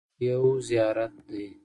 [0.27, 1.45] یو زیارت دی.